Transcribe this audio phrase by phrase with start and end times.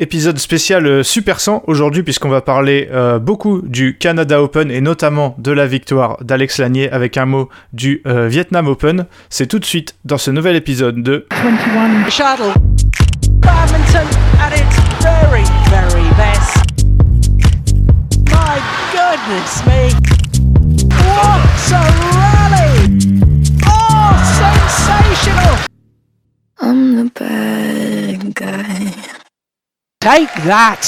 [0.00, 4.80] Épisode spécial euh, Super 100 aujourd'hui puisqu'on va parler euh, beaucoup du Canada Open et
[4.80, 9.06] notamment de la victoire d'Alex Lanier avec un mot du euh, Vietnam Open.
[9.30, 12.52] C'est tout de suite dans ce nouvel épisode de 21 shuttle.
[13.38, 14.08] Badminton
[14.40, 16.64] at its very, very best.
[18.32, 18.58] My
[18.90, 19.94] goodness me.
[21.06, 22.98] What a rally!
[23.64, 25.56] Oh, sensational!
[26.60, 29.13] I'm the bad guy.
[30.04, 30.80] Take that!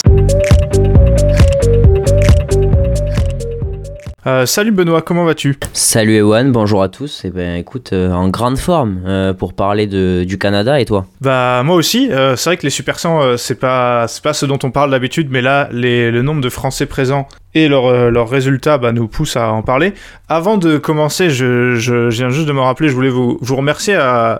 [4.26, 5.56] Euh, salut Benoît, comment vas-tu?
[5.72, 7.24] Salut Ewan, bonjour à tous.
[7.24, 11.06] Et ben écoute, euh, en grande forme euh, pour parler de, du Canada et toi?
[11.22, 14.34] Bah moi aussi, euh, c'est vrai que les Super 100 euh, c'est pas c'est pas
[14.34, 17.86] ce dont on parle d'habitude, mais là les, le nombre de Français présents et leurs
[17.86, 19.94] euh, leurs résultats bah, nous poussent à en parler.
[20.28, 23.94] Avant de commencer, je, viens juste de me rappeler, je voulais vous, vous remercier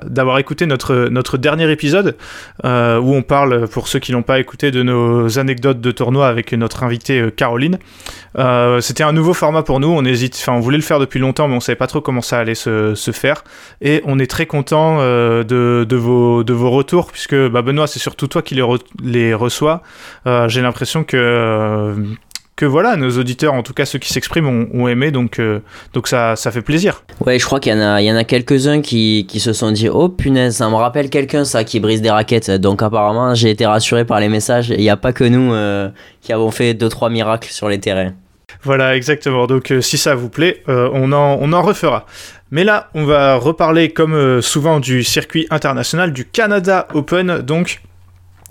[0.05, 2.17] d'avoir écouté notre, notre dernier épisode
[2.65, 6.27] euh, où on parle, pour ceux qui l'ont pas écouté, de nos anecdotes de tournoi
[6.27, 7.79] avec notre invitée euh, Caroline.
[8.37, 11.47] Euh, C'était un nouveau format pour nous, on hésite, on voulait le faire depuis longtemps,
[11.49, 13.45] mais on savait pas trop comment ça allait se, se faire.
[13.81, 17.87] Et on est très content euh, de, de, vos, de vos retours, puisque bah, Benoît,
[17.87, 19.83] c'est surtout toi qui les, re- les reçois.
[20.27, 21.95] Euh, J'ai l'impression que, euh,
[22.57, 25.61] que voilà, nos auditeurs, en tout cas ceux qui s'expriment, ont, ont aimé, donc, euh,
[25.93, 27.05] donc ça, ça fait plaisir.
[27.25, 29.53] Ouais, je crois qu'il y en a, il y en a quelques-uns qui, qui se
[29.53, 32.51] sont dit Oh punaise, ça me rappelle quelqu'un ça qui brise des raquettes.
[32.51, 34.71] Donc apparemment, j'ai été rassuré par les messages.
[34.71, 35.91] Il n'y a pas que nous euh,
[36.23, 38.15] qui avons fait 2-3 miracles sur les terrains.
[38.63, 39.47] Voilà, exactement.
[39.47, 42.07] Donc euh, si ça vous plaît, on, en, on en refera.
[42.51, 47.83] Mais là, on va reparler comme souvent du circuit international du Canada Open, donc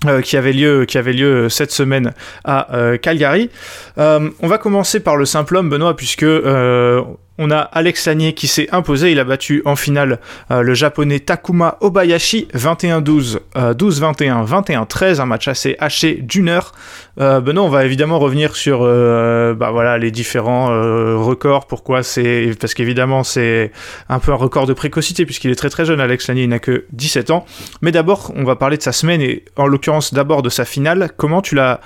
[0.06, 3.50] euh, qui avait lieu qui avait lieu cette semaine à euh, Calgary.
[3.98, 7.02] Euh, on va commencer par le simple homme Benoît puisque euh,
[7.38, 10.20] on a Alex Lanier qui s'est imposé, il a battu en finale
[10.52, 16.74] euh, le japonais Takuma Obayashi 21-12, euh, 12-21, 21-13, un match assez haché d'une heure.
[17.20, 21.66] Euh, Benoît, on va évidemment revenir sur euh, bah les différents euh, records.
[21.68, 23.72] Pourquoi c'est parce qu'évidemment c'est
[24.10, 26.02] un peu un record de précocité puisqu'il est très très jeune.
[26.02, 27.46] Alex Lanier il n'a que 17 ans.
[27.82, 31.12] Mais d'abord, on va parler de sa semaine et en l'occurrence d'abord de sa finale.
[31.16, 31.80] Comment tu l'as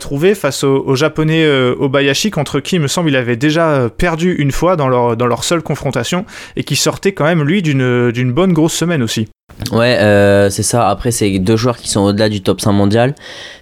[0.00, 4.50] trouvé face au, japonais Obayashi contre qui il me semble il avait déjà perdu une
[4.50, 6.24] fois dans dans leur seule confrontation
[6.56, 9.28] et qui sortait quand même lui d'une bonne grosse semaine aussi.
[9.70, 10.88] Ouais, euh, c'est ça.
[10.88, 13.14] Après, c'est deux joueurs qui sont au-delà du top 100 mondial.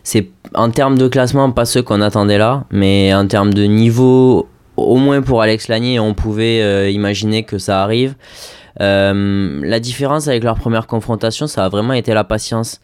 [0.02, 4.48] C'est en termes de classement, pas ceux qu'on attendait là, mais en termes de niveau,
[4.76, 8.14] au moins pour Alex Lanier, on pouvait euh, imaginer que ça arrive.
[8.80, 12.80] Euh, la différence avec leur première confrontation, ça a vraiment été la patience.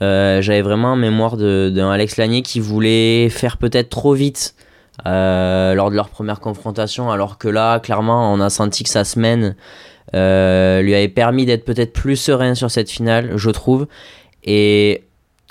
[0.00, 4.54] J'avais vraiment en mémoire d'un Alex Lanier qui voulait faire peut-être trop vite
[5.06, 9.04] euh, lors de leur première confrontation, alors que là, clairement, on a senti que sa
[9.04, 9.54] semaine
[10.14, 13.86] euh, lui avait permis d'être peut-être plus serein sur cette finale, je trouve.
[14.44, 15.04] Et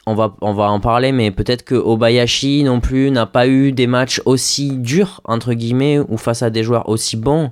[0.06, 3.72] on va, on va en parler, mais peut-être que Obayashi non plus n'a pas eu
[3.72, 7.52] des matchs aussi durs, entre guillemets, ou face à des joueurs aussi bons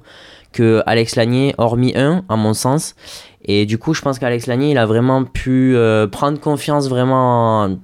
[0.54, 2.96] que Alex Lanier, hormis un, à mon sens.
[3.44, 7.78] Et du coup, je pense qu'Alex Lanier, il a vraiment pu euh, prendre confiance vraiment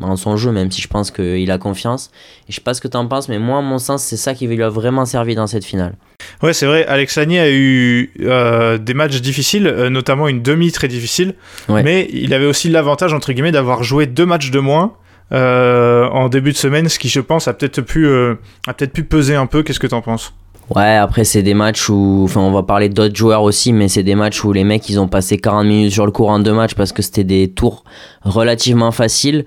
[0.00, 2.10] en son jeu, même si je pense qu'il a confiance.
[2.48, 4.16] Et je sais pas ce que tu en penses, mais moi, à mon sens, c'est
[4.16, 5.94] ça qui lui a vraiment servi dans cette finale.
[6.42, 6.86] Ouais, c'est vrai.
[6.86, 11.34] Alex Lanier a eu euh, des matchs difficiles, euh, notamment une demi très difficile.
[11.68, 11.82] Ouais.
[11.82, 14.94] Mais il avait aussi l'avantage, entre guillemets, d'avoir joué deux matchs de moins
[15.32, 19.04] euh, en début de semaine, ce qui, je pense, a peut-être pu, a peut-être pu
[19.04, 19.62] peser un peu.
[19.62, 20.32] Qu'est-ce que t'en penses?
[20.74, 24.02] Ouais, après c'est des matchs où, enfin on va parler d'autres joueurs aussi, mais c'est
[24.02, 26.52] des matchs où les mecs ils ont passé 40 minutes sur le cours en deux
[26.52, 27.84] matchs parce que c'était des tours
[28.22, 29.46] relativement faciles.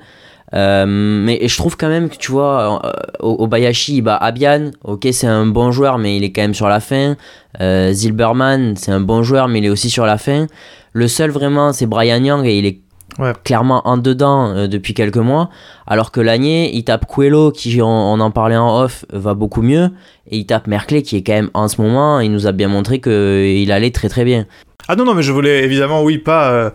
[0.53, 2.91] Euh, mais je trouve quand même que tu vois, euh,
[3.21, 6.79] Obayashi bat Abian, ok c'est un bon joueur mais il est quand même sur la
[6.81, 7.15] fin.
[7.61, 10.47] Euh, Zilberman c'est un bon joueur mais il est aussi sur la fin.
[10.93, 12.79] Le seul vraiment c'est Brian Young et il est
[13.19, 13.33] Ouais.
[13.43, 15.49] clairement en dedans euh, depuis quelques mois.
[15.85, 19.61] Alors que Lanier, il tape Coelho, qui on, on en parlait en off, va beaucoup
[19.61, 19.89] mieux.
[20.29, 22.69] Et il tape Merkley, qui est quand même en ce moment, il nous a bien
[22.69, 24.45] montré qu'il allait très très bien.
[24.91, 26.69] Ah non, non, mais je voulais évidemment, oui, pas, euh,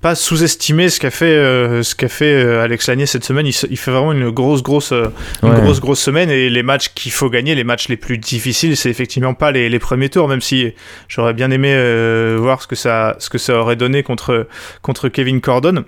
[0.00, 3.44] pas sous-estimer ce qu'a fait, euh, ce qu'a fait euh, Alex Lanier cette semaine.
[3.44, 5.06] Il, il fait vraiment une grosse, grosse, euh,
[5.42, 5.60] une Ouais.
[5.60, 6.30] grosse, grosse semaine.
[6.30, 9.68] Et les matchs qu'il faut gagner, les matchs les plus difficiles, c'est effectivement pas les,
[9.68, 10.74] les premiers tours, même si
[11.08, 14.46] j'aurais bien aimé euh, voir ce que ça, ce que ça aurait donné contre,
[14.80, 15.84] contre Kevin Cordon.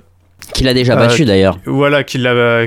[0.54, 1.58] Qu'il a déjà Euh, battu d'ailleurs.
[1.66, 2.02] Voilà,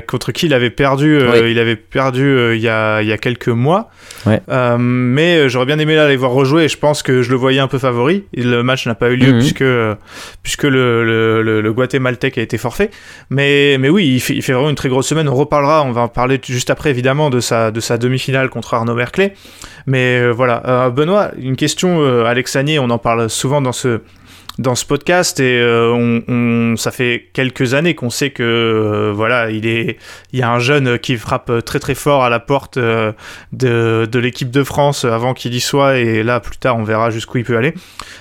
[0.06, 3.12] contre qui il avait perdu, euh, il avait perdu euh, il y, a, il y
[3.12, 3.90] a quelques mois.
[4.24, 4.40] Ouais.
[4.78, 7.58] Mais j'aurais bien aimé là, les voir rejouer et je pense que je le voyais
[7.60, 8.24] un peu favori.
[8.34, 9.38] Le match n'a pas eu lieu Mhm.
[9.40, 9.64] puisque,
[10.42, 12.90] puisque le, le, le, le Guatémaltèque a été forfait.
[13.30, 15.28] Mais, mais oui, il fait, il fait vraiment une très grosse semaine.
[15.28, 18.74] On reparlera, on va en parler juste après évidemment de sa, de sa demi-finale contre
[18.74, 19.32] Arnaud Merclé.
[19.86, 24.02] Mais voilà, Benoît, une question, Alex Sagné, on en parle souvent dans ce,
[24.58, 29.12] dans ce podcast et euh, on, on- ça fait quelques années qu'on sait que euh,
[29.14, 29.96] voilà il est
[30.32, 33.12] il y a un jeune qui frappe très très fort à la porte euh,
[33.52, 37.10] de, de l'équipe de France avant qu'il y soit et là plus tard on verra
[37.10, 37.72] jusqu'où il peut aller.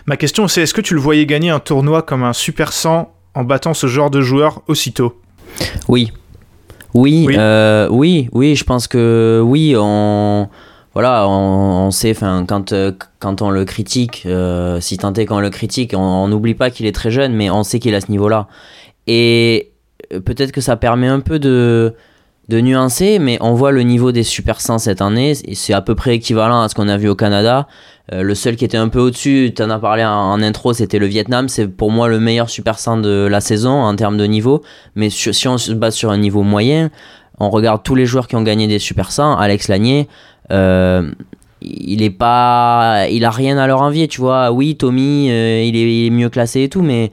[0.05, 3.13] Ma question c'est est-ce que tu le voyais gagner un tournoi comme un Super 100
[3.35, 5.19] en battant ce genre de joueur aussitôt?
[5.87, 6.11] Oui.
[6.93, 7.35] Oui, Oui.
[7.89, 10.49] oui, oui, je pense que oui, on,
[10.93, 15.49] voilà, on, sait, quand, euh, quand on le critique, euh, si tant est qu'on le
[15.49, 18.11] critique, on n'oublie pas qu'il est très jeune, mais on sait qu'il est à ce
[18.11, 18.47] niveau-là.
[19.07, 19.71] Et
[20.13, 21.93] euh, peut-être que ça permet un peu de,
[22.49, 25.95] de nuancer, mais on voit le niveau des Super 100 cette année, c'est à peu
[25.95, 27.67] près équivalent à ce qu'on a vu au Canada.
[28.13, 31.05] Le seul qui était un peu au-dessus, tu en as parlé en, intro, c'était le
[31.05, 31.47] Vietnam.
[31.47, 34.63] C'est pour moi le meilleur Super 100 de la saison en termes de niveau.
[34.95, 36.89] Mais si on se base sur un niveau moyen,
[37.39, 39.37] on regarde tous les joueurs qui ont gagné des Super 100.
[39.37, 40.09] Alex Lanier,
[41.61, 44.51] il est pas, il a rien à leur envier, tu vois.
[44.51, 47.11] Oui, Tommy, euh, il, est, mieux classé et tout, mais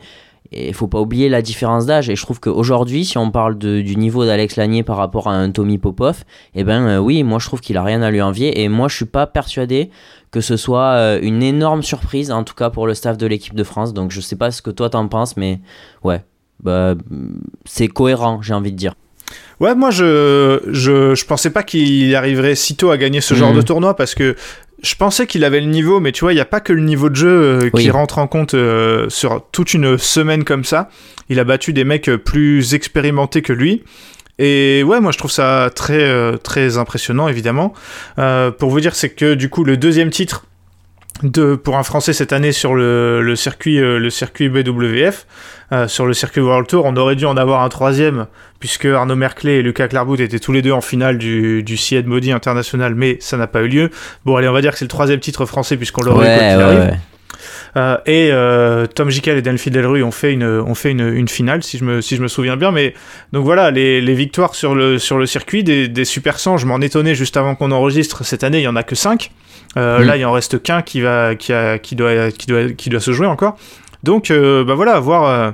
[0.51, 2.09] il faut pas oublier la différence d'âge.
[2.09, 5.51] Et je trouve qu'aujourd'hui, si on parle du niveau d'Alex Lanier par rapport à un
[5.51, 8.63] Tommy Popov, eh ben euh, oui, moi je trouve qu'il a rien à lui envier.
[8.63, 9.91] Et moi je suis pas persuadé
[10.31, 13.55] que ce soit euh, une énorme surprise, en tout cas pour le staff de l'équipe
[13.55, 13.93] de France.
[13.93, 15.61] Donc je sais pas ce que toi t'en penses, mais
[16.05, 16.25] ouais,
[16.63, 16.95] bah,
[17.67, 18.95] c'est cohérent, j'ai envie de dire.
[19.61, 23.51] Ouais, moi je, je, je pensais pas qu'il arriverait si tôt à gagner ce genre
[23.51, 23.57] Mhm.
[23.57, 24.37] de tournoi parce que
[24.83, 26.83] je pensais qu'il avait le niveau, mais tu vois, il n'y a pas que le
[26.83, 30.89] niveau de jeu euh, qui rentre en compte euh, sur toute une semaine comme ça.
[31.29, 33.83] Il a battu des mecs plus expérimentés que lui.
[34.39, 37.75] Et ouais, moi je trouve ça très, euh, très impressionnant, évidemment.
[38.21, 40.45] Euh, pour vous dire, c'est que du coup, le deuxième titre
[41.25, 45.27] de, pour un Français cette année sur le, le circuit, euh, le circuit BWF,
[45.73, 48.27] euh, sur le circuit World Tour, on aurait dû en avoir un troisième
[48.59, 52.07] puisque Arnaud Merclé et Lucas Clairbout étaient tous les deux en finale du, du CIED
[52.07, 53.91] Modi international, mais ça n'a pas eu lieu.
[54.25, 56.61] Bon, allez, on va dire que c'est le troisième titre français puisqu'on l'aurait eu qu'il
[56.61, 56.99] arrive.
[57.77, 61.29] Euh, et euh, Tom Jikel et Delphine Delruy ont fait une, ont fait une, une
[61.29, 62.73] finale, si je, me, si je me souviens bien.
[62.73, 62.95] Mais
[63.33, 66.67] donc voilà, les, les victoires sur le, sur le circuit des, des Super 100, je
[66.67, 68.25] m'en étonnais juste avant qu'on enregistre.
[68.25, 69.31] Cette année, il y en a que 5.
[69.77, 70.03] Euh, Mm.
[70.03, 73.01] Là, il en reste qu'un qui, va, qui, a, qui, doit, qui, doit, qui doit
[73.01, 73.57] se jouer encore.
[74.03, 75.25] Donc, euh, bah voilà, voir.
[75.25, 75.51] euh,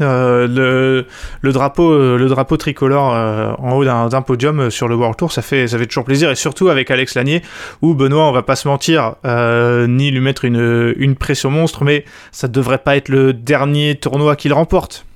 [0.00, 1.04] euh,
[1.40, 3.12] le, drapeau le drapeau tricolore
[3.60, 6.68] en haut d'un podium sur le World Tour ça fait ça toujours plaisir et surtout
[6.68, 7.42] avec Alex Lanier
[7.80, 12.04] où Benoît on va pas se mentir ni lui mettre une, une pression monstre mais
[12.32, 15.06] ça devrait pas être le dernier tournoi qu'il remporte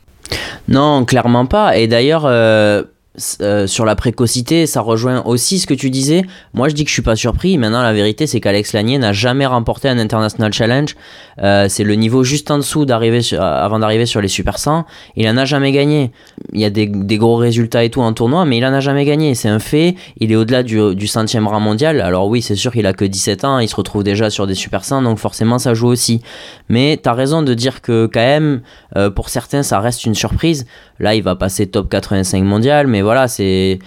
[0.69, 1.77] Non, clairement pas.
[1.77, 2.23] Et d'ailleurs,
[3.41, 6.23] euh, euh, sur la précocité, ça rejoint aussi ce que tu disais.
[6.55, 7.59] Moi, je dis que je suis pas surpris.
[7.59, 10.95] Maintenant, la vérité, c'est qu'Alex Lanier n'a jamais remporté un International Challenge.
[11.43, 14.85] Euh, c'est le niveau juste en dessous d'arriver sur- avant d'arriver sur les Super 100.
[15.17, 16.13] Il en a jamais gagné.
[16.53, 19.05] Il y a des, gros résultats et tout en tournoi, mais il en a jamais
[19.05, 19.35] gagné.
[19.35, 19.97] C'est un fait.
[20.19, 22.01] Il est au-delà du, du centième rang mondial.
[22.01, 23.59] Alors oui, c'est sûr qu'il a que 17 ans.
[23.59, 26.21] Il se retrouve déjà sur des Super 100, donc forcément, ça joue aussi.
[26.69, 28.61] Mais tu as raison de dire que quand même,
[28.97, 30.67] euh, pour certains, ça reste une surprise.
[31.01, 33.79] Là, il va passer top 85 mondial, mais voilà, c'est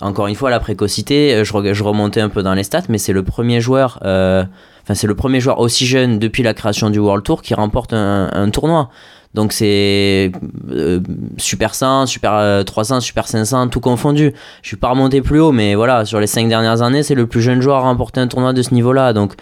[0.00, 1.34] encore une fois la précocité.
[1.34, 4.44] euh, Je, remontais un peu dans les stats, mais c'est le premier joueur, euh,
[4.84, 7.92] enfin c'est le premier joueur aussi jeune depuis la création du World Tour qui remporte
[7.92, 8.90] un, tournoi.
[9.34, 10.30] Donc c'est
[10.70, 11.00] euh,
[11.36, 14.32] Super 100, Super euh, 300, Super 500, tout confondu.
[14.62, 17.26] Je suis pas remonté plus haut, mais voilà, sur les 5 dernières années, c'est le
[17.26, 19.12] plus jeune joueur à remporter un tournoi de ce niveau-là.
[19.12, 19.34] Donc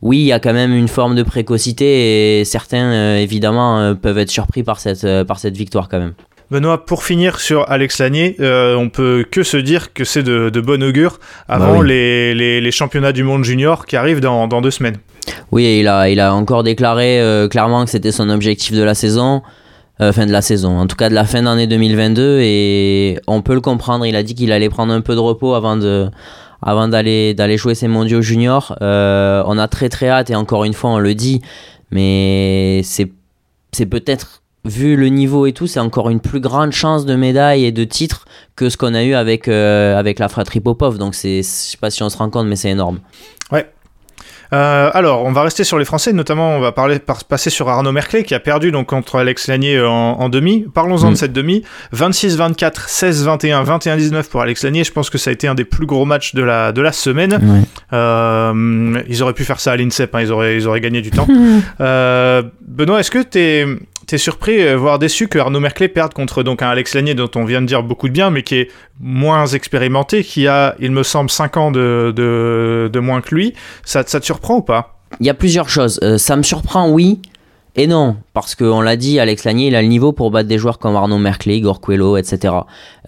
[0.00, 4.30] oui, il y a quand même une forme de précocité et certains, évidemment, peuvent être
[4.30, 6.14] surpris par cette, par cette victoire quand même.
[6.50, 10.48] Benoît pour finir sur Alex Lanier euh, on peut que se dire que c'est de,
[10.50, 11.88] de bon augure avant Bah oui.
[11.88, 14.98] les, les, les championnats du monde junior qui arrivent dans, dans deux semaines
[15.50, 18.94] Oui, il a, il a encore déclaré euh, clairement que c'était son objectif de la
[18.94, 19.42] saison.
[20.02, 23.40] Euh, fin de la saison, en tout cas de la fin d'année 2022, et on
[23.40, 24.04] peut le comprendre.
[24.04, 26.10] Il a dit qu'il allait prendre un peu de repos avant de,
[26.60, 28.76] avant d'aller, d'aller jouer ses mondiaux juniors.
[28.82, 31.40] Euh, on a très très hâte, et encore une fois, on le dit,
[31.90, 33.10] mais c'est,
[33.72, 37.64] c'est peut-être vu le niveau et tout, c'est encore une plus grande chance de médaille
[37.64, 38.24] et de titre
[38.56, 40.98] que ce qu'on a eu avec, euh, avec la fratrie Popov.
[40.98, 42.98] Donc c'est, je sais pas si on se rend compte, mais c'est énorme.
[44.52, 47.68] Euh, alors, on va rester sur les Français, notamment on va parler, par- passer sur
[47.68, 50.66] Arnaud Merclé qui a perdu donc contre Alex Lanier en, en demi.
[50.72, 51.14] Parlons-en Mm.
[51.14, 51.64] de cette demi.
[51.92, 54.84] 26-24, 16-21, 21-19 pour Alex Lanier.
[54.84, 56.92] Je pense que ça a été un des plus gros matchs de la, de la
[56.92, 57.40] semaine.
[57.92, 61.10] Euh, ils auraient pu faire ça à l'INSEP, hein, ils, auraient, ils auraient gagné du
[61.10, 61.26] temps.
[61.80, 63.66] Euh, Benoît, est-ce que t'es es
[64.14, 67.44] surpris, euh, voire déçu que Arnaud Merclé perde contre donc un Alex Lanier dont on
[67.44, 68.70] vient de dire beaucoup de bien, mais qui est
[69.00, 73.54] moins expérimenté, qui a, il me semble, 5 ans de, de, de moins que lui
[73.84, 75.00] ça, ça te surprend ou pas?
[75.20, 75.98] Il y a plusieurs choses.
[76.02, 77.20] Euh, ça me surprend, oui.
[77.74, 80.58] et non, parce qu'on l'a dit, Alex Lanier, il a le niveau pour battre des
[80.58, 82.54] joueurs comme Arnaud Merclé, Igor Coelho, etc.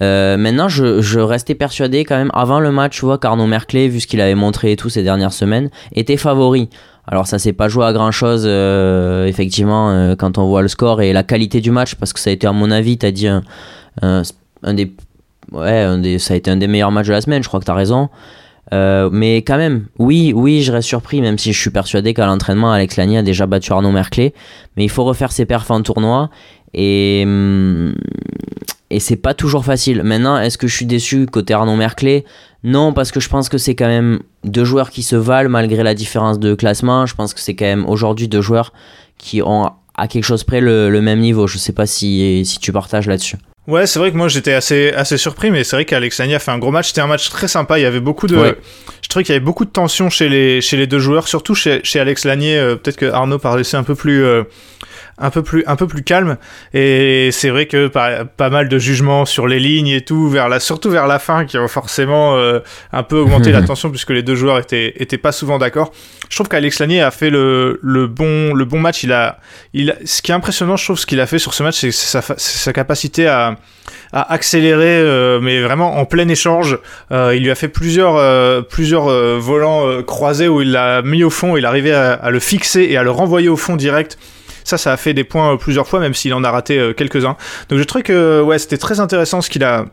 [0.03, 3.89] Euh, maintenant, je, je, restais persuadé quand même, avant le match, tu vois, qu'Arnaud Merclé,
[3.89, 6.71] vu ce qu'il avait montré et tout ces dernières semaines, était favori.
[7.11, 10.69] Alors ça s'est pas joué à grand chose, euh, effectivement, euh, quand on voit le
[10.69, 13.11] score et la qualité du match, parce que ça a été, à mon avis, t'as
[13.11, 14.23] dit un,
[14.75, 14.93] des...
[15.51, 17.75] Ouais, ça a été un des meilleurs matchs de la semaine, je crois que t'as
[17.75, 18.11] raison.
[18.75, 22.27] Euh, mais quand même, oui, oui, je reste surpris, même si je suis persuadé qu'à
[22.27, 24.35] l'entraînement, Alex Lani a déjà battu Arnaud Merclé.
[24.77, 26.31] Mais il faut refaire ses perfs en tournoi.
[26.75, 27.95] Et, hum,
[28.91, 30.03] et c'est pas toujours facile.
[30.03, 32.25] Maintenant, est-ce que je suis déçu côté Arnaud Merclé?
[32.65, 35.83] Non, parce que je pense que c'est quand même deux joueurs qui se valent malgré
[35.83, 37.07] la différence de classement.
[37.07, 38.73] Je pense que c'est quand même aujourd'hui deux joueurs
[39.19, 41.47] qui ont à quelque chose près le, le même niveau.
[41.47, 43.37] Je sais pas si, si tu partages là-dessus.
[43.67, 46.39] Ouais, c'est vrai que moi j'étais assez, assez surpris, mais c'est vrai qu'Alex Lani a
[46.39, 46.89] fait un gros match.
[46.89, 47.79] C'était un match très sympa.
[47.79, 48.57] Il y avait beaucoup de, Ouais.
[49.03, 51.55] je trouvais qu'il y avait beaucoup de tension chez les, chez les deux joueurs, surtout
[51.55, 52.57] chez, chez Alex Lanier.
[52.57, 54.45] euh, Peut-être que Arnaud paraissait un peu plus, euh,
[55.21, 56.37] un peu plus, un peu plus calme.
[56.75, 60.49] Et c'est vrai que pas, pas mal de jugements sur les lignes et tout, vers
[60.49, 62.61] la, surtout vers la fin, qui ont forcément euh,
[62.93, 65.93] un peu augmenté la tension puisque les deux joueurs étaient, étaient pas souvent d'accord.
[66.29, 69.03] Je trouve qu'Alex Lanier a fait le, le bon, le bon match.
[69.03, 69.39] Il a,
[69.73, 71.77] il a- ce qui est impressionnant, je trouve, ce qu'il a fait sur ce match,
[71.79, 73.57] c'est sa, sa capacité à,
[74.13, 76.79] à accélérer, euh, mais vraiment en plein échange.
[77.13, 81.01] Euh, il lui a fait plusieurs, euh, plusieurs euh, volants euh, croisés où il l'a
[81.03, 83.77] mis au fond, il arrivait à, à le fixer et à le renvoyer au fond
[83.77, 84.19] direct.
[84.69, 86.93] Ça, ça a fait des points euh, plusieurs fois, même s'il en a raté euh,
[86.93, 87.37] quelques-uns.
[87.71, 89.87] Donc je trouvais que ouais, c'était très intéressant ce qu'il a,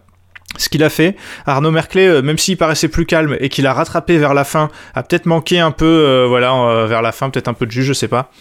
[0.58, 1.15] ce qu'il a fait.
[1.46, 4.70] Arnaud Merclé, euh, même s'il paraissait plus calme et qu'il a rattrapé vers la fin,
[4.94, 7.72] a peut-être manqué un peu, euh, voilà, euh, vers la fin, peut-être un peu de
[7.72, 8.32] jus, je sais pas.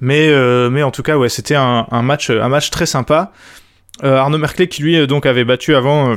[0.00, 3.32] Mais, euh, mais en tout cas, ouais, c'était un, match, un match très sympa.
[4.02, 6.16] Euh, Arnaud Merclé qui lui euh, donc avait battu avant.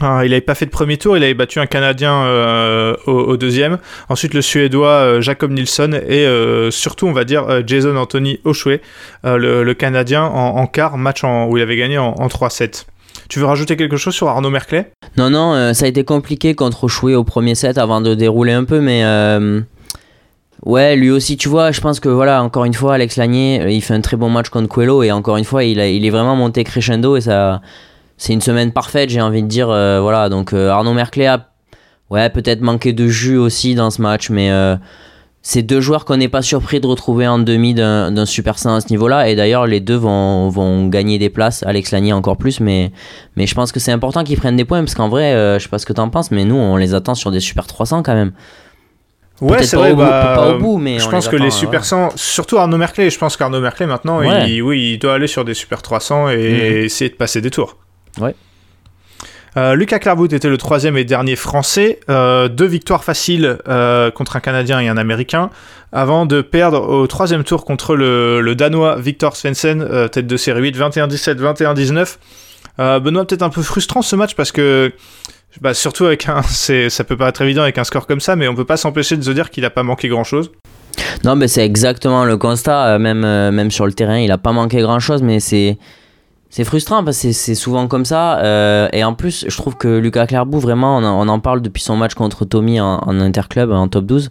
[0.00, 3.36] Ah, il n'avait pas fait de premier tour, il avait battu un Canadien euh, au,
[3.36, 3.78] deuxième.
[4.08, 8.80] Ensuite, le Suédois euh, Jacob Nilsson et euh, surtout, on va dire, Jason Anthony Oshue,
[9.24, 12.86] le, Canadien en, en quart, match en- où il avait gagné en, en 3-7.
[13.28, 14.84] Tu veux rajouter quelque chose sur Arnaud Merclé
[15.16, 18.64] Non, non, ça a été compliqué contre Choué au premier set avant de dérouler un
[18.64, 19.04] peu, mais
[20.64, 23.82] ouais, lui aussi, tu vois, je pense que voilà, encore une fois, Alex Lanier, il
[23.82, 26.64] fait un très bon match contre Coelho et encore une fois, il est vraiment monté
[26.64, 27.60] crescendo et ça,
[28.16, 30.28] c'est une semaine parfaite, j'ai envie de dire, euh, voilà.
[30.28, 31.48] Donc euh, Arnaud Merclé a,
[32.10, 34.76] ouais, peut-être manqué de jus aussi dans ce match, mais euh,
[35.44, 38.80] c'est deux joueurs qu'on n'est pas surpris de retrouver en demi d'un Super 100 à
[38.80, 39.28] ce niveau-là.
[39.28, 41.64] Et d'ailleurs, les deux vont, vont gagner des places.
[41.64, 42.92] Alex Lanier encore plus, mais,
[43.36, 45.64] mais je pense que c'est important qu'ils prennent des points parce qu'en vrai, euh, je
[45.64, 48.04] sais pas ce que t'en penses, mais nous, on les attend sur des Super 300
[48.04, 48.30] quand même.
[49.40, 49.90] Ouais, c'est pas vrai.
[49.92, 52.10] au bout- bah, pas au bout, mais je pense les que attend, les Super 100,
[52.14, 54.48] surtout Arnaud Merclé, je pense qu'Arnaud Merclé maintenant, Ouais.
[54.48, 57.76] il, oui, il doit aller sur des Super 300 et essayer de passer des tours.
[58.20, 58.34] Ouais.
[59.56, 62.00] Euh, Lucas Clairvout était le troisième et dernier français.
[62.08, 65.50] Euh, deux victoires faciles euh, contre un Canadien et un Américain,
[65.92, 70.62] avant de perdre au troisième tour contre le, le Danois Victor Svensson, tête de série
[70.62, 72.16] 8, 21-17, 21-19.
[72.78, 74.92] Euh, Benoît, peut-être un peu frustrant ce match parce que,
[75.60, 76.42] bah, surtout avec un,
[76.88, 79.22] ça peut paraître évident avec un score comme ça, mais on peut pas s'empêcher de
[79.22, 80.50] se dire qu'il a pas manqué grand-chose.
[81.24, 82.98] Non, mais c'est exactement le constat.
[82.98, 85.78] Même, même sur le terrain, il a pas manqué grand chose, mais c'est.
[86.54, 88.38] C'est frustrant parce que c'est- souvent comme ça.
[88.40, 91.96] euh, et en plus, je trouve que Lucas Clairbout, vraiment, on en, parle depuis son
[91.96, 94.30] match contre Tommy en, interclub, en top 12.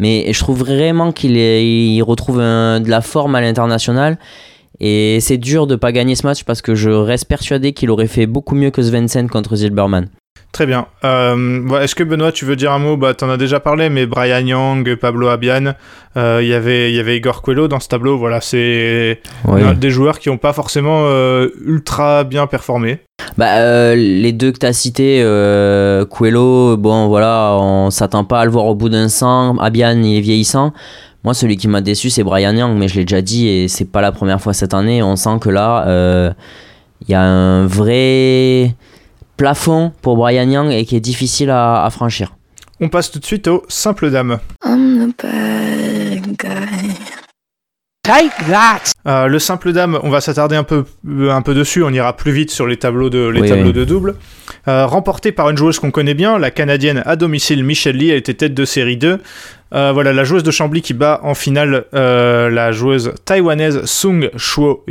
[0.00, 4.18] Mais je trouve vraiment qu'il il retrouve de la forme à l'international.
[4.80, 8.08] Et c'est dur de pas gagner ce match parce que je reste persuadé qu'il aurait
[8.08, 10.08] fait beaucoup mieux que Svensson contre Zilberman.
[10.52, 10.86] Très bien.
[11.04, 12.96] Euh, Est-ce que Benoît, tu veux dire un mot?
[12.96, 15.74] Bah, t'en as déjà parlé, mais Brian Young, Pablo Abian,
[16.16, 18.18] euh, il y avait, il y avait Igor Coelho dans ce tableau.
[18.18, 22.98] Voilà, c'est euh, des joueurs qui n'ont pas forcément euh, ultra bien performé.
[23.38, 25.20] Bah, euh, les deux que tu as cités,
[26.10, 29.56] Coelho, bon voilà, on s'attend pas à le voir au bout d'un 100.
[29.58, 30.72] Abian, il est vieillissant.
[31.22, 33.90] Moi, celui qui m'a déçu, c'est Brian Young, mais je l'ai déjà dit et c'est
[33.90, 35.00] pas la première fois cette année.
[35.02, 36.34] On sent que là,
[37.06, 38.74] il y a un vrai
[39.40, 42.36] plafond pour Brian Young et qui est difficile à, à franchir.
[42.78, 44.38] On passe tout de suite au simple dame.
[44.66, 47.19] I'm the bad guy.
[48.10, 48.80] Take that!
[49.06, 52.16] Euh, le simple dame, on va s'attarder un peu, euh, un peu dessus, on ira
[52.16, 53.72] plus vite sur les tableaux de, les Oui, tableaux oui.
[53.72, 54.16] de double.
[54.66, 58.16] Euh, remporté par une joueuse qu'on connaît bien, la canadienne à domicile Michelle Lee, elle
[58.18, 59.20] était tête de série 2.
[59.72, 64.28] Euh, voilà, la joueuse de Chambly qui bat en finale euh, la joueuse taïwanaise Sung
[64.36, 64.84] Shuo.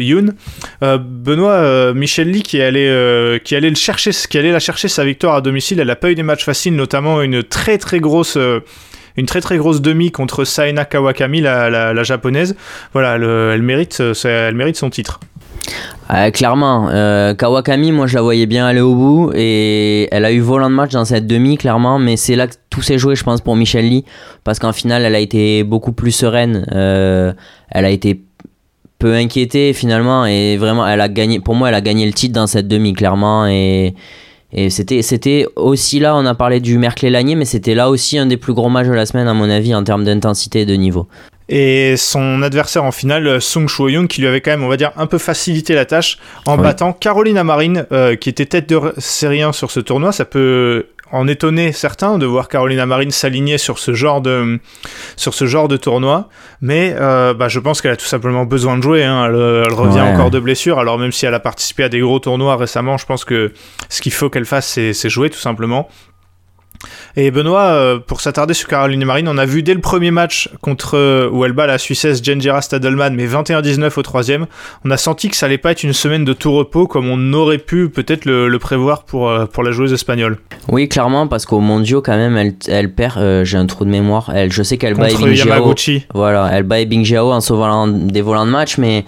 [0.82, 4.60] Euh, Benoît, euh, Michelle Lee qui allait, euh, qui allait le chercher, qui allait la
[4.60, 7.78] chercher sa victoire à domicile, elle a pas eu des matchs faciles, notamment une très
[7.78, 8.62] très grosse, euh,
[9.20, 12.56] une très très grosse demi contre Saena Kawakami, la, la, japonaise.
[12.94, 15.20] Voilà, le- elle mérite, euh, elle mérite son titre.
[16.12, 20.32] Euh, clairement, euh, Kawakami, moi je la voyais bien aller au bout et elle a
[20.32, 23.16] eu volant de match dans cette demi, clairement, mais c'est là que tout s'est joué,
[23.16, 24.06] je pense, pour Michel Lee,
[24.44, 28.22] parce qu'en finale, elle a été beaucoup plus sereine, elle a été
[29.00, 30.26] peut inquiéter finalement.
[30.26, 32.94] Et vraiment, elle a gagné, pour moi, elle a gagné le titre dans cette demi,
[32.94, 33.48] clairement.
[34.52, 38.26] Et c'était, c'était aussi là, on a parlé du Merclé-Lagné, mais c'était là aussi un
[38.26, 40.74] des plus gros matchs de la semaine, à mon avis, en termes d'intensité et de
[40.74, 41.08] niveau.
[41.52, 44.92] Et son adversaire en finale, Sung Choi-young, qui lui avait quand même, on va dire,
[44.98, 46.64] un peu facilité la tâche en Oui.
[46.64, 50.12] battant Carolina Marin, euh, qui était tête de série 1 sur ce tournoi.
[50.12, 54.60] Ça peut en étonner certains de voir Carolina Marin s'aligner sur ce genre de
[55.16, 56.30] sur ce genre de tournoi,
[56.62, 59.04] mais euh, bah, je pense qu'elle a tout simplement besoin de jouer.
[59.04, 59.26] hein.
[59.26, 59.36] Elle,
[59.68, 60.14] elle revient Ouais.
[60.14, 63.06] encore de blessure, alors même si elle a participé à des gros tournois récemment, je
[63.06, 63.54] pense que
[63.90, 65.90] ce qu'il faut qu'elle fasse, c'est jouer tout simplement.
[67.18, 70.50] Et Benoît, euh, pour s'attarder sur Caroline Marine, on a vu dès le premier match
[70.62, 74.48] contre euh, où elle bat la Suissesse Jenjera Stadelman, mais 21-19 au troisième,
[74.86, 77.34] on a senti que ça allait pas être une semaine de tout repos comme on
[77.34, 80.38] aurait pu peut-être le, le prévoir pour, euh, pour la joueuse espagnole.
[80.70, 83.18] Oui, clairement, parce qu'au mondiaux, quand même, elle, elle perd.
[83.18, 84.32] euh, j'ai un trou de mémoire.
[84.34, 85.48] Elle, je sais qu'elle bat Ebing Jiao.
[85.48, 86.06] Yamaguchi.
[86.14, 89.06] Voilà, elle bat Bing Jiao en sauvant des volants de match, mais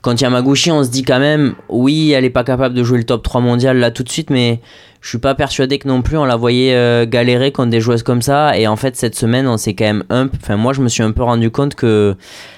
[0.00, 3.04] quand Yamaguchi, on se dit quand même, oui, elle est pas capable de jouer le
[3.04, 4.60] top 3 mondial là tout de suite, mais
[5.02, 8.04] je suis pas persuadé que non plus on la voyait euh, galérer contre des joueuses
[8.04, 8.56] comme ça.
[8.56, 11.02] Et en fait, cette semaine, on s'est quand même un Enfin, moi, je me suis
[11.02, 12.14] un peu rendu compte que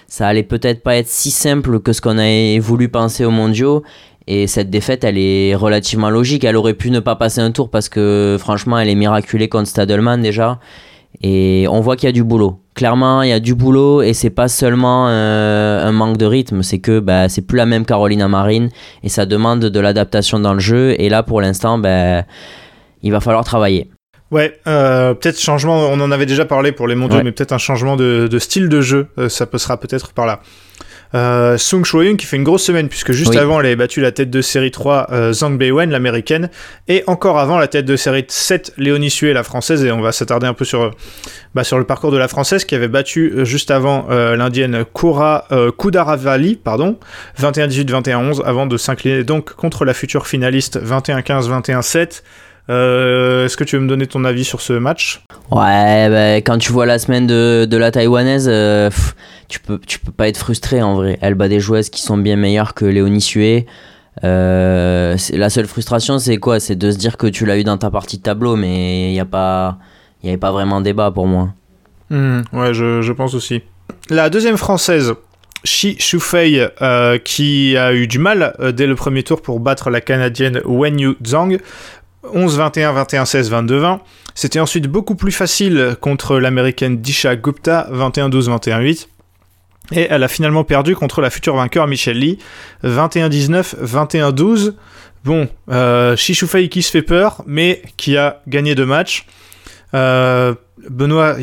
[0.09, 3.83] ça allait peut-être pas être si simple que ce qu'on avait voulu penser aux mondiaux.
[4.27, 6.45] Et cette défaite, elle est relativement logique.
[6.45, 9.69] Elle aurait pu ne pas passer un tour parce que franchement, elle est miraculée contre
[9.69, 10.61] Stadelman déjà.
[11.23, 12.61] Et on voit qu'il y a du boulot.
[12.75, 16.63] Clairement, il y a du boulot et c'est pas seulement euh, un manque de rythme,
[16.65, 18.69] c'est que bah, c'est plus la même Carolina Marine
[19.05, 20.95] et ça demande de l'adaptation dans le jeu.
[20.99, 22.25] Et là, pour l'instant, bah,
[23.03, 23.91] il va falloir travailler.
[24.33, 27.23] Ouais, euh, peut-être changement, on en avait déjà parlé pour les mondiaux, Ouais.
[27.23, 30.41] mais peut-être un changement de, de style de jeu, euh, ça passera peut-être par là.
[31.15, 33.39] Euh, Sung Choi-young qui fait une grosse semaine, puisque juste Oui.
[33.39, 36.51] avant, elle avait battu la tête de série 3 euh, Zhang Beiwen, l'américaine,
[36.89, 40.13] et encore avant, la tête de série 7 Léonie Sué, la française, et on va
[40.13, 40.91] s'attarder un peu sur,
[41.55, 44.85] bah, sur le parcours de la française, qui avait battu euh, juste avant euh, l'indienne
[44.93, 46.99] Kura euh, Kudaravali, pardon,
[47.41, 52.23] 21-18, 21-11, avant de s'incliner donc contre la future finaliste 21-15, 21-7.
[52.71, 55.23] Euh, Est-ce que tu veux me donner ton avis sur ce match?
[55.51, 59.15] Ouais, bah, quand tu vois la semaine de, de la taïwanaise, euh, pff,
[59.49, 61.19] tu, peux, tu peux pas être frustré en vrai.
[61.21, 63.67] Elle bat des joueuses qui sont bien meilleures que Léonie Sué.
[64.23, 66.61] Euh, la seule frustration, c'est quoi?
[66.61, 69.13] C'est de se dire que tu l'as eu dans ta partie de tableau, mais il
[69.13, 69.79] n'y a pas.
[70.25, 71.51] Avait pas vraiment débat pour moi.
[72.09, 73.61] Hmm, ouais, je, je pense aussi.
[74.09, 75.13] La deuxième française,
[75.65, 80.01] Shi Shufei, euh, qui a eu du mal dès le premier tour pour battre la
[80.01, 81.59] canadienne Wen Yu Zhang.
[82.33, 83.99] 11-21, 21-16, 22-20.
[84.35, 89.09] C'était ensuite beaucoup plus facile contre l'américaine Disha Gupta, 21-12, 21-8.
[89.93, 92.39] Et elle a finalement perdu contre la future vainqueur Michelle Lee,
[92.85, 94.75] 21-19, 21-12.
[95.25, 99.27] Bon, euh, Shi Shufei qui se fait peur, mais qui a gagné deux matchs.
[99.95, 100.55] Euh,
[100.89, 101.37] Benoît,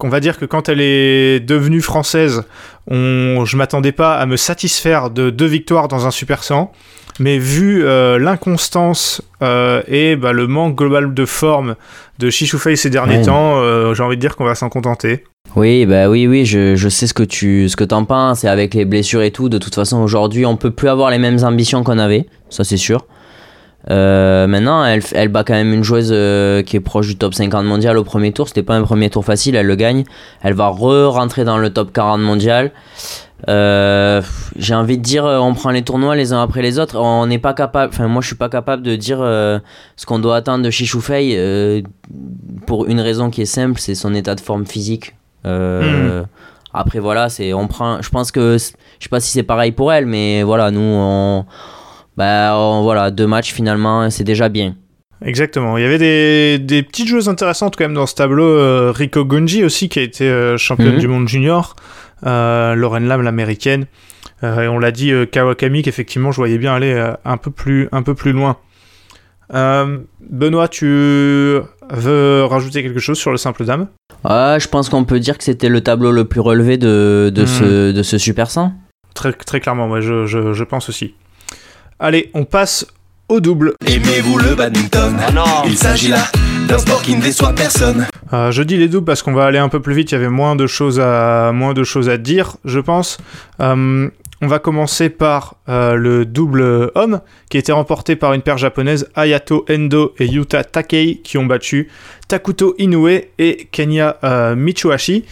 [0.00, 2.44] on va dire que quand elle est devenue française,
[2.86, 6.72] on, je m'attendais pas à me satisfaire de deux victoires dans un Super 100,
[7.20, 11.76] mais vu euh, l'inconstance euh, et bah, le manque global de forme
[12.18, 13.22] de Shishufei ces derniers Ouais.
[13.24, 15.24] temps, euh, j'ai envie de dire qu'on va s'en contenter.
[15.54, 18.44] Oui, bah oui, oui, je, je sais ce que tu ce que t'en penses.
[18.44, 21.18] Et avec les blessures et tout, de toute façon, aujourd'hui, on peut plus avoir les
[21.18, 23.06] mêmes ambitions qu'on avait, ça c'est sûr.
[23.88, 27.34] Euh, maintenant, elle, elle bat quand même une joueuse euh, qui est proche du top
[27.34, 28.48] 50 mondial au premier tour.
[28.48, 30.02] C'était pas un premier tour facile, elle le gagne.
[30.42, 32.72] Elle va re-rentrer dans le top 40 mondial.
[33.48, 34.22] Euh,
[34.56, 36.96] J'ai envie de dire, euh, on prend les tournois les uns après les autres.
[36.98, 39.58] On n'est pas capable, enfin, moi je suis pas capable de dire euh,
[39.96, 41.82] ce qu'on doit attendre de Chichoufei euh,
[42.66, 45.14] pour une raison qui est simple c'est son état de forme physique.
[45.44, 46.24] Euh,
[46.74, 48.02] Après, voilà, c'est on prend.
[48.02, 51.44] Je pense que je sais pas si c'est pareil pour elle, mais voilà, nous on.
[52.16, 54.74] Bah, on- voilà, deux matchs finalement, c'est déjà bien.
[55.24, 55.78] Exactement.
[55.78, 58.92] Il y avait des, des petites joueuses intéressantes quand même dans ce tableau.
[58.92, 60.98] Rico Gunji aussi, qui a été championne Mhm.
[61.00, 61.76] du monde junior.
[62.26, 63.86] Euh, Lauren Lam, l'américaine.
[64.42, 67.50] Euh, et on l'a dit, euh, Kawakami, qu'effectivement, je voyais bien aller euh, un, peu
[67.50, 68.56] plus, un peu plus loin.
[69.54, 73.86] Euh, Benoît, tu veux rajouter quelque chose sur le simple dame?
[74.24, 77.42] Ouais, je pense qu'on peut dire que c'était le tableau le plus relevé de, de,
[77.42, 77.46] Mhm.
[77.46, 78.72] ce, de ce Super 100.
[79.14, 81.14] très, très clairement, moi, je, je, je pense aussi.
[82.00, 82.86] Allez, on passe
[83.28, 83.72] au double.
[83.86, 85.16] Aimez-vous le badminton?
[85.64, 86.24] Il s'agit là
[88.32, 90.18] Euh, je dis les doubles parce qu'on va aller un peu plus vite, il y
[90.18, 93.18] avait moins de choses à, moins de choses à dire, je pense.
[93.60, 94.08] Euh,
[94.42, 98.58] on va commencer par euh, le double homme, qui a été remporté par une paire
[98.58, 101.88] japonaise, Ayato Endo et Yuta Takei, qui ont battu
[102.26, 104.16] Takuto Inoue et Kenya
[104.56, 105.24] Michuhashi.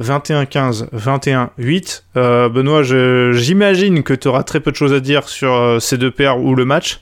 [0.00, 2.04] 21-15, 21-8.
[2.16, 6.10] Euh, Benoît, j'imagine que tu auras très peu de choses à dire sur ces deux
[6.10, 7.00] paires ou le match.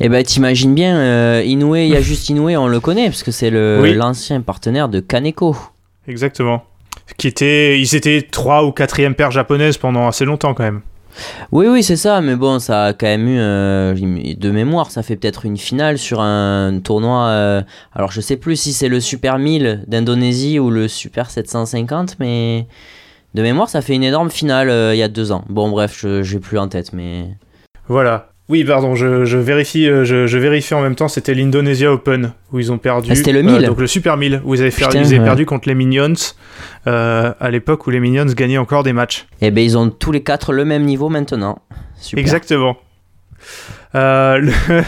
[0.00, 3.22] Et ben, t'imagines bien, euh, Inoue, il y a juste Inoue, on le connaît, parce
[3.22, 3.94] que c'est le- Oui.
[3.94, 5.56] l'ancien partenaire de Kaneko.
[6.08, 6.64] Exactement.
[7.18, 10.80] qui étaient, ils étaient 3 ou 4 paire japonaise pendant assez longtemps quand même.
[11.52, 15.02] Oui, oui, c'est ça, mais bon, ça a quand même eu, euh, de mémoire, ça
[15.02, 17.26] fait peut-être une finale sur un tournoi.
[17.28, 17.62] euh,
[17.94, 22.66] alors, je sais plus si c'est le Super 1000 d'Indonésie ou le Super 750, mais
[23.34, 25.44] de mémoire, ça fait une énorme finale euh, il y a deux ans.
[25.48, 27.26] Bon, bref, je j'ai plus en tête, mais.
[27.86, 28.30] Voilà.
[28.50, 32.32] Oui, pardon, je, je vérifie, euh, je, je vérifie en même temps, c'était l'Indonesia Open
[32.52, 33.08] où ils ont perdu.
[33.10, 33.66] Ah, c'était le euh, 1000.
[33.68, 35.24] donc le Super 1000 où ils avaient, fait- Putain, ils avaient ouais.
[35.24, 36.12] perdu contre les Minions
[36.86, 39.26] euh, à l'époque où les Minions gagnaient encore des matchs.
[39.40, 41.58] Eh ben, ils ont tous les quatre le même niveau maintenant.
[41.98, 42.20] Super.
[42.20, 42.76] Exactement.
[43.94, 44.52] Euh, le-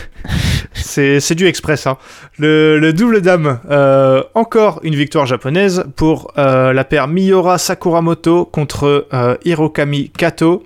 [0.75, 1.87] c'est c'est du express.
[1.87, 1.97] Hein.
[2.38, 8.45] Le, le double dame, euh, encore une victoire japonaise pour euh, la paire Miura Sakuramoto
[8.45, 10.62] contre euh, Hirokami Kato.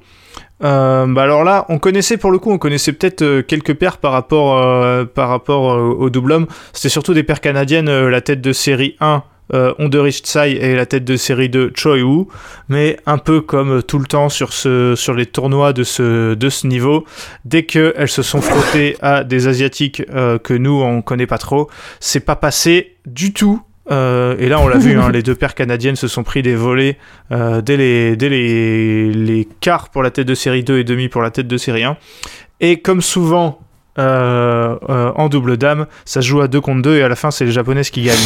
[0.63, 3.99] Euh, bah alors là, on connaissait pour le coup, on connaissait peut-être euh, quelques paires
[3.99, 6.47] par rapport, euh, par rapport euh, au double homme.
[6.73, 9.23] C'était surtout des paires canadiennes, la tête de série 1,
[9.55, 12.29] euh, Onderich Tsai et la tête de série 2, Choi Woo.
[12.69, 16.49] Mais un peu comme tout le temps sur, ce, sur les tournois de ce, de
[16.51, 17.05] ce niveau,
[17.47, 21.71] dès qu'elles se sont frottées à des Asiatiques que nous, on connaît pas trop,
[22.01, 23.63] c'est pas passé du tout.
[23.91, 26.55] Euh, et là, on l'a vu, hein, les deux paires canadiennes se sont pris des
[26.55, 26.97] volets
[27.33, 31.09] euh, dès, les, dès les, les quarts pour la tête de série 2 et demi
[31.09, 31.97] pour la tête de série 1.
[32.61, 33.59] Et comme souvent
[33.99, 37.45] euh, en double dame, ça joue à 2 contre 2 et à la fin, c'est
[37.45, 38.19] les japonaises qui gagnent.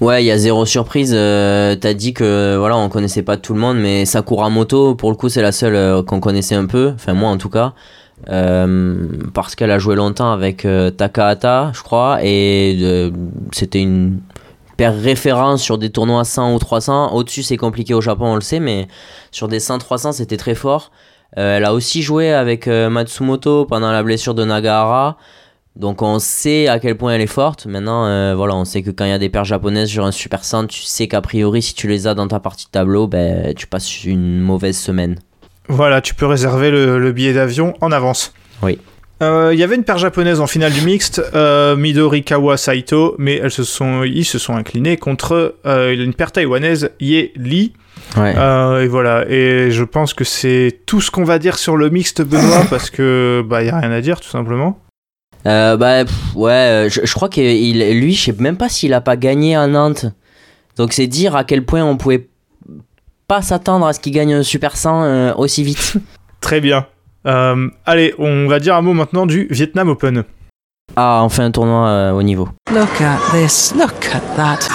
[0.00, 1.10] Ouais, il y a zéro surprise.
[1.12, 5.28] T'as dit que voilà, on connaissait pas tout le monde, mais Sakuramoto, pour le coup,
[5.28, 6.92] c'est la seule qu'on connaissait un peu.
[6.94, 7.72] Enfin, moi en tout cas.
[8.26, 13.10] Parce qu'elle a joué longtemps avec Takahata, je crois, et
[13.52, 14.20] c'était une
[14.78, 17.12] paire référence sur des tournois 100 ou 300.
[17.12, 18.86] Au-dessus, c'est compliqué au Japon, on le sait, mais
[19.32, 20.92] sur des 100-300, c'était très fort.
[21.36, 25.18] Euh, elle a aussi joué avec euh, Matsumoto pendant la blessure de Nagahara.
[25.74, 27.66] Donc on sait à quel point elle est forte.
[27.66, 30.12] Maintenant, euh, voilà, on sait que quand il y a des paires japonaises sur un
[30.12, 33.08] super 100, tu sais qu'a priori, si tu les as dans ta partie de tableau,
[33.08, 35.18] ben, tu passes une mauvaise semaine.
[35.68, 38.32] Voilà, tu peux réserver le, le billet d'avion en avance.
[38.62, 38.78] Oui.
[39.22, 43.36] Euh, Il y avait une paire japonaise en finale du mixte, euh, Midorikawa Saito, mais
[43.36, 47.72] elles se sont, ils se sont inclinés contre euh, une paire taïwanaise, Ye Li.
[48.16, 48.34] Ouais.
[48.36, 51.90] Euh, et voilà, et je pense que c'est tout ce qu'on va dire sur le
[51.90, 54.78] mixte, Benoît, parce que bah y a rien à dire tout simplement.
[55.44, 59.00] Bah, pff, ouais, je, je crois que il, lui, je sais même pas s'il a
[59.00, 60.06] pas gagné à Nantes.
[60.76, 62.28] Donc c'est dire à quel point on pouvait
[63.26, 65.94] pas s'attendre à ce qu'il gagne un Super 100 euh, aussi vite.
[66.40, 66.86] Très bien.
[67.26, 70.24] Euh, allez, on va dire un mot maintenant du Vietnam Open.
[70.96, 72.48] Ah, enfin un tournoi euh, au niveau.
[72.72, 73.74] Look at this.
[73.76, 74.68] Look at that.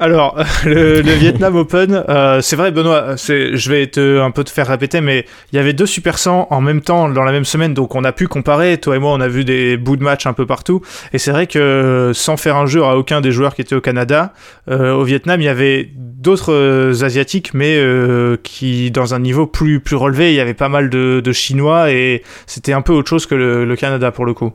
[0.00, 4.44] Alors, le, le Vietnam Open, euh, c'est vrai, Benoît, c'est, je vais te, un peu
[4.44, 7.32] te faire répéter, mais il y avait deux Super 100 en même temps dans la
[7.32, 8.78] même semaine, donc on a pu comparer.
[8.78, 10.82] Toi et moi, on a vu des bouts de match un peu partout.
[11.12, 14.32] Et c'est vrai que sans faire injure à aucun des joueurs qui étaient au Canada,
[14.70, 19.46] euh, au Vietnam, il y avait d'autres euh, Asiatiques, mais euh, qui, dans un niveau
[19.46, 22.92] plus, plus relevé, il y avait pas mal de, de Chinois et c'était un peu
[22.92, 24.52] autre chose que le, le Canada pour le coup.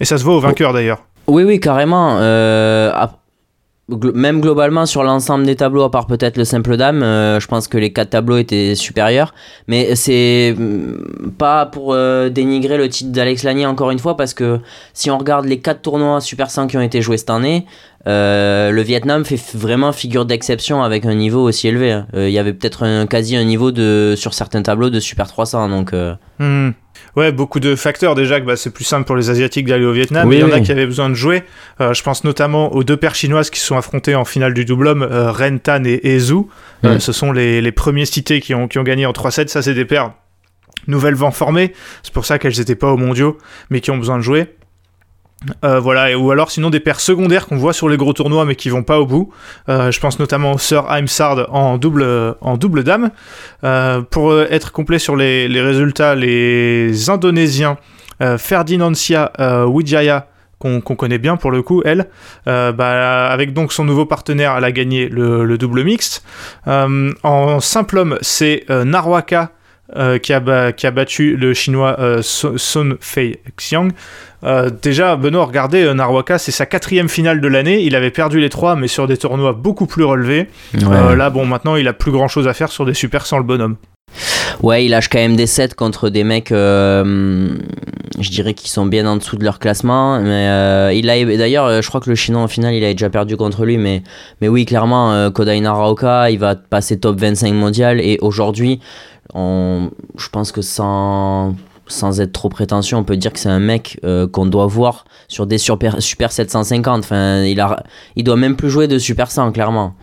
[0.00, 1.04] Et ça se voit au vainqueur d'ailleurs.
[1.26, 2.18] Oui, oui, carrément.
[2.20, 2.92] Euh,
[3.88, 7.68] même globalement sur l'ensemble des tableaux, à part peut-être le simple dame, euh, je pense
[7.68, 9.34] que les quatre tableaux étaient supérieurs.
[9.68, 14.32] Mais c'est mm, pas pour euh, dénigrer le titre d'Alex Lanier encore une fois, parce
[14.32, 14.60] que
[14.94, 17.66] si on regarde les quatre tournois Super 100 qui ont été joués cette année,
[18.06, 21.90] euh, le Vietnam fait vraiment figure d'exception avec un niveau aussi élevé.
[21.92, 22.06] hein.
[22.14, 25.26] Euh, Il y avait peut-être un, quasi un niveau de, sur certains tableaux de Super
[25.28, 25.68] 300.
[25.68, 26.70] Donc, euh, Hmm.
[27.16, 28.14] Ouais, beaucoup de facteurs.
[28.16, 30.26] Déjà que bah, c'est plus simple pour les Asiatiques d'aller au Vietnam.
[30.28, 31.44] Oui, Il y en a qui avaient besoin de jouer.
[31.80, 34.64] Euh, je pense notamment aux deux paires chinoises qui se sont affrontées en finale du
[34.64, 36.34] double homme, euh, Ren Tan et, et Zhu.
[36.84, 37.00] Euh, Mm.
[37.00, 39.46] ce sont les, les premiers cités qui ont, qui ont gagné en 3-7.
[39.48, 40.12] Ça, c'est des paires
[40.86, 41.72] nouvellement formées.
[42.02, 43.38] C'est pour ça qu'elles n'étaient pas aux mondiaux,
[43.70, 44.46] mais qui ont besoin de jouer.
[45.64, 48.56] Euh, voilà, ou alors sinon des paires secondaires qu'on voit sur les gros tournois mais
[48.56, 49.32] qui vont pas au bout.
[49.68, 53.10] Euh, je pense notamment aux sœurs Heimsard en double, dame.
[53.62, 57.76] Euh, pour être complet sur les, résultats, les Indonésiens,
[58.38, 59.32] Ferdinandsia
[59.66, 60.28] Wijaya,
[60.58, 62.08] qu'on connaît bien pour le coup, elle,
[62.46, 66.24] bah, avec donc son nouveau partenaire, elle a gagné le, le double mixte.
[66.66, 69.50] En simple homme, c'est Narwaka
[69.96, 73.88] euh, qui, a ba- qui a battu le chinois euh, Sun Fei Xiang.
[74.44, 77.82] Euh, déjà, Benoît, regardez, euh, Narwaka, c'est sa quatrième finale de l'année.
[77.82, 80.48] Il avait perdu les trois, mais sur des tournois beaucoup plus relevés.
[81.16, 83.44] Là, bon, maintenant, il a plus grand chose à faire sur des super sans le
[83.44, 83.76] bonhomme.
[84.62, 87.48] Ouais, il lâche quand même des sets contre des mecs, euh,
[88.20, 90.20] je dirais, qui sont bien en dessous de leur classement.
[90.20, 93.10] Mais euh, il a, d'ailleurs, je crois que le Chinois en finale, il a déjà
[93.10, 93.76] perdu contre lui.
[93.78, 94.02] Mais,
[94.40, 98.00] mais oui, clairement, Kodai Naraoka, il va passer top 25 mondial.
[98.00, 98.78] Et aujourd'hui,
[99.32, 101.54] je pense que sans
[101.86, 105.04] sans être trop prétentieux, on peut dire que c'est un mec euh, qu'on doit voir
[105.28, 107.00] sur des super, super 750.
[107.00, 107.82] Enfin, il, a,
[108.16, 109.94] il doit même plus jouer de Super 100, clairement.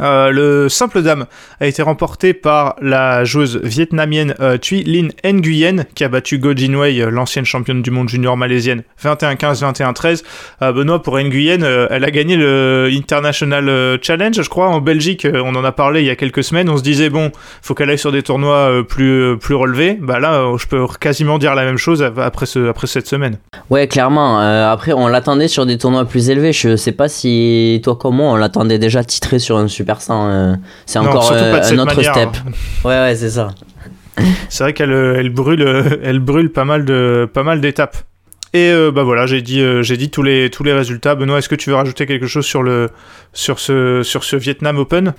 [0.00, 1.26] Euh, le simple dame
[1.60, 6.52] a été remporté par la joueuse vietnamienne euh, Thuy Linh Nguyen qui a battu Go
[6.54, 10.22] Jinwei, euh, l'ancienne championne du monde junior malaisienne, 21-15, 21-13.
[10.62, 15.26] Euh, Benoît, pour Nguyen, elle a gagné le International Challenge, je crois, en Belgique.
[15.32, 16.68] On en a parlé il y a quelques semaines.
[16.68, 17.30] On se disait, bon,
[17.62, 19.98] faut qu'elle aille sur des tournois plus, plus relevés.
[20.00, 23.38] Bah là, je peux quasiment dire la même chose après, après cette semaine.
[23.70, 24.38] Ouais, clairement.
[24.38, 26.52] Après, on l'attendait sur des tournois plus élevés.
[26.52, 30.28] Je sais pas si toi comme moi, on l'attendait déjà titré sur un Super 100.
[30.30, 30.54] euh,
[30.86, 32.14] c'est encore euh, un autre manière.
[32.14, 32.30] step.
[32.84, 33.48] Ouais, ouais, c'est ça.
[34.48, 35.62] C'est vrai qu'elle euh, elle brûle,
[36.02, 37.98] elle brûle pas mal de pas mal d'étapes.
[38.56, 41.14] Et euh, bah voilà, j'ai dit euh, tous les résultats.
[41.14, 45.12] Benoît, est-ce que tu veux rajouter quelque chose sur ce Vietnam Open?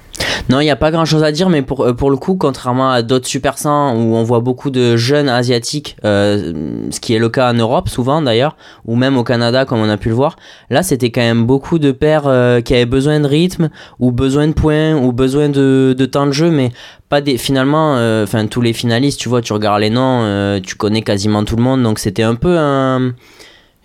[0.50, 2.36] Non, il n'y a pas grand chose à dire, mais pour, euh, pour le coup,
[2.36, 7.20] contrairement à d'autres Super 100 où on voit beaucoup de jeunes asiatiques, ce qui est
[7.20, 10.16] le cas en Europe souvent d'ailleurs, ou même au Canada comme on a pu le
[10.16, 10.36] voir,
[10.72, 12.24] là c'était quand même beaucoup de paires
[12.64, 13.70] qui avaient besoin de rythme,
[14.00, 16.72] ou besoin de points, ou besoin de, de temps de jeu, mais
[17.10, 17.38] pas des.
[17.38, 21.02] Finalement, euh, enfin tous les finalistes, tu vois, tu regardes les noms, euh, tu connais
[21.02, 23.14] quasiment tout le monde, donc c'était un peu un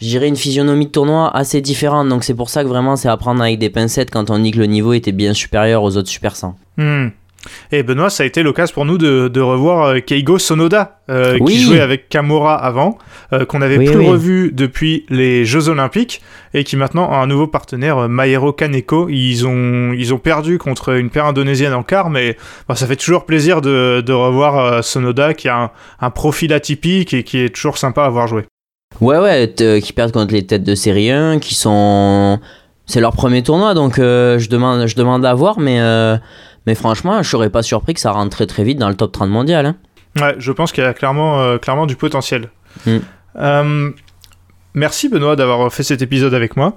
[0.03, 2.09] je une physionomie de tournoi assez différente.
[2.09, 4.51] Donc c'est pour ça que vraiment c'est à prendre avec des pincettes quand on dit
[4.51, 6.57] que le niveau était bien supérieur aux autres Super 100.
[6.77, 7.09] Hmm.
[7.73, 11.37] Et Benoît, ça a été l'occasion pour nous de, de revoir euh, Keigo Sonoda, euh,
[11.41, 11.53] Oui.
[11.53, 12.99] qui jouait avec Kamura avant,
[13.33, 14.07] euh, qu'on n'avait Oui, plus oui.
[14.09, 16.23] revu depuis les Jeux Olympiques,
[16.55, 19.09] et qui maintenant a un nouveau partenaire, Maero Kaneko.
[19.09, 22.37] Ils ont, ils ont perdu contre une paire indonésienne en quart, mais
[22.69, 26.53] bon, ça fait toujours plaisir de, de revoir euh, Sonoda, qui a un, un profil
[26.53, 28.45] atypique et qui est toujours sympa à voir jouer.
[29.01, 29.53] Ouais, ouais,
[29.83, 32.39] qui perdent contre les têtes de série 1, qui sont.
[32.85, 35.79] C'est leur premier tournoi, donc je, demande, je demande à voir, mais,
[36.67, 39.13] mais franchement, je serais pas surpris que ça rentre très très vite dans le top
[39.13, 39.67] 30 mondial.
[39.67, 39.77] hein.
[40.21, 42.51] Ouais, je pense qu'il y a clairement, euh, clairement du potentiel.
[42.87, 42.99] Hmm.
[43.37, 43.91] Euh,
[44.75, 46.75] merci Benoît d'avoir fait cet épisode avec moi.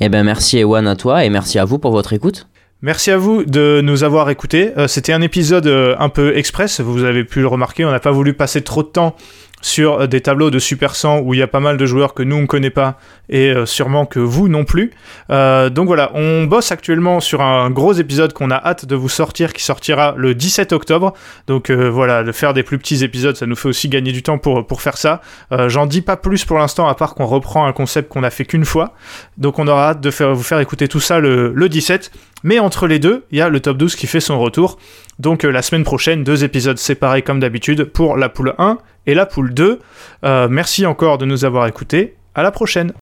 [0.00, 2.48] Eh ben merci Ewan à toi et merci à vous pour votre écoute.
[2.80, 4.72] Merci à vous de nous avoir écoutés.
[4.76, 5.66] Euh, C'était un épisode
[5.98, 8.88] un peu express, vous avez pu le remarquer, on n'a pas voulu passer trop de
[8.88, 9.14] temps
[9.62, 12.12] sur euh, des tableaux de Super 100 où il y a pas mal de joueurs
[12.12, 12.98] que nous on ne connaît pas
[13.30, 14.90] et euh, sûrement que vous non plus.
[15.30, 19.08] Euh, donc voilà, on bosse actuellement sur un gros épisode qu'on a hâte de vous
[19.08, 21.14] sortir qui sortira le 17 octobre.
[21.46, 24.38] Donc voilà, de faire des plus petits épisodes, ça nous fait aussi gagner du temps
[24.38, 25.20] pour, pour faire ça.
[25.68, 28.44] J'en dis pas plus pour l'instant à part qu'on reprend un concept qu'on a fait
[28.44, 28.94] qu'une fois.
[29.38, 32.10] Donc on aura hâte de faire, vous faire écouter tout ça le, le 17.
[32.42, 34.78] Mais entre les deux, il y a le top 12 qui fait son retour.
[35.18, 39.14] Donc euh, la semaine prochaine, deux épisodes séparés comme d'habitude pour la poule 1 et
[39.14, 39.80] la poule 2.
[40.24, 42.16] Euh, merci encore de nous avoir écoutés.
[42.34, 42.92] À la prochaine.